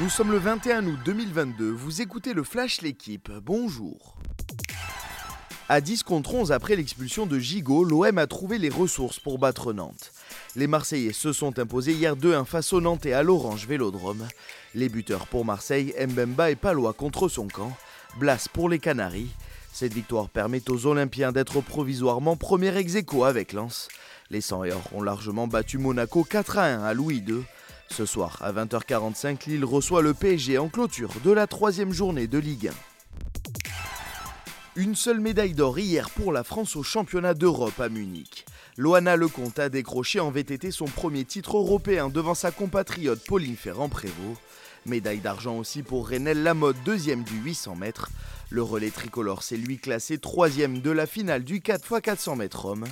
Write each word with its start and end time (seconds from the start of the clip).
Nous 0.00 0.08
sommes 0.08 0.32
le 0.32 0.38
21 0.38 0.86
août 0.86 0.98
2022, 1.04 1.70
vous 1.70 2.00
écoutez 2.00 2.32
le 2.32 2.42
Flash 2.42 2.80
L'équipe, 2.80 3.30
bonjour. 3.42 4.16
À 5.68 5.82
10 5.82 6.04
contre 6.04 6.32
11 6.32 6.52
après 6.52 6.74
l'expulsion 6.74 7.26
de 7.26 7.38
Gigot, 7.38 7.84
l'OM 7.84 8.16
a 8.16 8.26
trouvé 8.26 8.56
les 8.56 8.70
ressources 8.70 9.20
pour 9.20 9.38
battre 9.38 9.74
Nantes. 9.74 10.12
Les 10.56 10.66
Marseillais 10.66 11.12
se 11.12 11.34
sont 11.34 11.58
imposés 11.58 11.92
hier 11.92 12.16
2-1 12.16 12.46
face 12.46 12.72
au 12.72 12.80
Nantais 12.80 13.12
à 13.12 13.22
l'Orange 13.22 13.66
Vélodrome. 13.66 14.26
Les 14.74 14.88
buteurs 14.88 15.26
pour 15.26 15.44
Marseille, 15.44 15.94
Mbemba 16.00 16.50
et 16.50 16.56
Palois 16.56 16.94
contre 16.94 17.28
son 17.28 17.46
camp, 17.46 17.76
Blas 18.18 18.48
pour 18.50 18.70
les 18.70 18.78
Canaries. 18.78 19.30
Cette 19.70 19.92
victoire 19.92 20.30
permet 20.30 20.70
aux 20.70 20.86
Olympiens 20.86 21.30
d'être 21.30 21.60
provisoirement 21.60 22.36
premier 22.36 22.74
ex 22.74 22.96
avec 23.22 23.52
Lens. 23.52 23.88
Les 24.30 24.40
100 24.40 24.62
ont 24.94 25.02
largement 25.02 25.46
battu 25.46 25.76
Monaco 25.76 26.24
4 26.24 26.56
1 26.56 26.84
à 26.84 26.94
Louis 26.94 27.18
II. 27.18 27.44
Ce 27.92 28.06
soir, 28.06 28.38
à 28.40 28.52
20h45, 28.52 29.48
Lille 29.48 29.64
reçoit 29.64 30.00
le 30.00 30.14
PSG 30.14 30.58
en 30.58 30.68
clôture 30.68 31.10
de 31.24 31.32
la 31.32 31.48
troisième 31.48 31.92
journée 31.92 32.28
de 32.28 32.38
Ligue 32.38 32.68
1. 32.68 32.72
Une 34.76 34.94
seule 34.94 35.18
médaille 35.18 35.54
d'or 35.54 35.76
hier 35.76 36.08
pour 36.10 36.32
la 36.32 36.44
France 36.44 36.76
au 36.76 36.84
championnat 36.84 37.34
d'Europe 37.34 37.80
à 37.80 37.88
Munich. 37.88 38.46
Loana 38.76 39.16
Lecomte 39.16 39.58
a 39.58 39.68
décroché 39.68 40.20
en 40.20 40.30
VTT 40.30 40.70
son 40.70 40.84
premier 40.84 41.24
titre 41.24 41.56
européen 41.56 42.08
devant 42.08 42.34
sa 42.34 42.52
compatriote 42.52 43.24
Pauline 43.26 43.56
Ferrand-Prévot. 43.56 44.36
Médaille 44.86 45.18
d'argent 45.18 45.58
aussi 45.58 45.82
pour 45.82 46.08
Renel 46.08 46.44
Lamotte, 46.44 46.76
deuxième 46.84 47.24
du 47.24 47.36
800 47.40 47.74
mètres. 47.74 48.08
Le 48.50 48.62
relais 48.62 48.90
tricolore 48.90 49.42
s'est 49.42 49.56
lui 49.56 49.78
classé 49.78 50.18
troisième 50.18 50.80
de 50.80 50.92
la 50.92 51.06
finale 51.06 51.42
du 51.42 51.58
4x400 51.58 52.36
mètres 52.36 52.66
homme. 52.66 52.86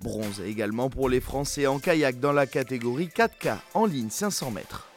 Bronze 0.00 0.42
également 0.44 0.90
pour 0.90 1.08
les 1.08 1.20
Français 1.20 1.66
en 1.66 1.78
kayak 1.78 2.20
dans 2.20 2.32
la 2.32 2.46
catégorie 2.46 3.08
4K 3.08 3.58
en 3.74 3.86
ligne 3.86 4.10
500 4.10 4.50
mètres. 4.50 4.88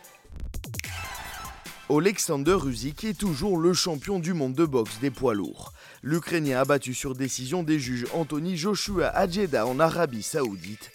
Alexander 1.89 2.57
Usyk 2.67 3.03
est 3.03 3.17
toujours 3.17 3.57
le 3.57 3.73
champion 3.73 4.19
du 4.19 4.33
monde 4.33 4.53
de 4.53 4.65
boxe 4.65 4.99
des 5.01 5.09
poids 5.09 5.33
lourds. 5.33 5.73
L'Ukrainien 6.03 6.59
a 6.59 6.65
battu 6.65 6.93
sur 6.93 7.15
décision 7.15 7.63
des 7.63 7.79
juges 7.79 8.05
Anthony 8.13 8.57
Joshua 8.57 9.11
Jeddah 9.27 9.65
en 9.65 9.79
Arabie 9.79 10.21
Saoudite. 10.21 10.91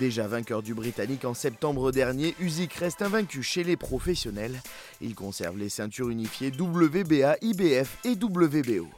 Déjà 0.00 0.26
vainqueur 0.26 0.62
du 0.62 0.72
Britannique 0.72 1.26
en 1.26 1.34
septembre 1.34 1.92
dernier, 1.92 2.34
Usyk 2.40 2.72
reste 2.74 3.02
invaincu 3.02 3.42
chez 3.42 3.62
les 3.62 3.76
professionnels. 3.76 4.62
Il 5.02 5.14
conserve 5.14 5.58
les 5.58 5.68
ceintures 5.68 6.08
unifiées 6.08 6.50
WBA, 6.58 7.36
IBF 7.42 7.98
et 8.04 8.14
WBO. 8.14 8.88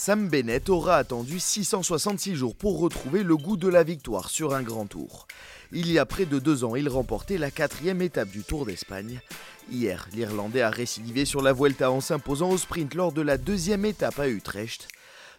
Sam 0.00 0.28
Bennett 0.28 0.68
aura 0.68 0.94
attendu 0.94 1.40
666 1.40 2.36
jours 2.36 2.54
pour 2.54 2.78
retrouver 2.78 3.24
le 3.24 3.36
goût 3.36 3.56
de 3.56 3.66
la 3.66 3.82
victoire 3.82 4.30
sur 4.30 4.54
un 4.54 4.62
grand 4.62 4.86
tour. 4.86 5.26
Il 5.72 5.90
y 5.90 5.98
a 5.98 6.06
près 6.06 6.24
de 6.24 6.38
deux 6.38 6.62
ans, 6.62 6.76
il 6.76 6.88
remportait 6.88 7.36
la 7.36 7.50
quatrième 7.50 8.00
étape 8.00 8.30
du 8.30 8.44
Tour 8.44 8.64
d'Espagne. 8.64 9.18
Hier, 9.72 10.08
l'Irlandais 10.14 10.62
a 10.62 10.70
récidivé 10.70 11.24
sur 11.24 11.42
la 11.42 11.52
Vuelta 11.52 11.90
en 11.90 12.00
s'imposant 12.00 12.50
au 12.50 12.58
sprint 12.58 12.94
lors 12.94 13.10
de 13.10 13.22
la 13.22 13.38
deuxième 13.38 13.84
étape 13.84 14.20
à 14.20 14.28
Utrecht. 14.28 14.86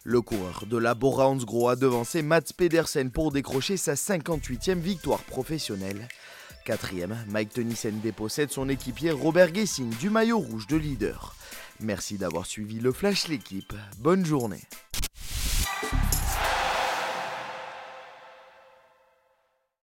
Le 0.03 0.19
coureur 0.19 0.65
de 0.65 0.77
la 0.77 0.93
Bora 0.93 1.29
Hansgrohe 1.29 1.69
a 1.69 1.75
devancé 1.77 2.21
Mats 2.21 2.51
Pedersen 2.57 3.11
pour 3.11 3.31
décrocher 3.31 3.77
sa 3.77 3.93
58e 3.93 4.79
victoire 4.79 5.23
professionnelle. 5.23 6.09
Quatrième, 6.69 7.17
Mike 7.29 7.53
Tennyson 7.53 7.93
dépossède 8.03 8.51
son 8.51 8.69
équipier 8.69 9.09
Robert 9.09 9.55
Gessing 9.55 9.89
du 9.97 10.11
maillot 10.11 10.37
rouge 10.37 10.67
de 10.67 10.77
leader. 10.77 11.33
Merci 11.79 12.19
d'avoir 12.19 12.45
suivi 12.45 12.79
le 12.79 12.91
Flash 12.91 13.27
l'équipe. 13.27 13.73
Bonne 13.97 14.23
journée. 14.23 14.61